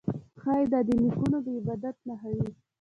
[0.41, 2.49] ښايي دا د نیکونو د عبادت نښه وي